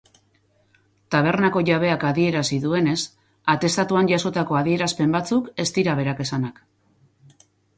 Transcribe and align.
Tabernako 1.15 1.61
jabeak 1.67 2.05
adierazi 2.09 2.57
duenez, 2.65 2.97
atestatuan 3.55 4.09
jasotako 4.15 4.59
adierazpen 4.63 5.15
batzuk 5.19 5.53
ez 5.65 5.69
dira 5.77 5.97
berak 6.01 6.25
esanak. 6.27 6.59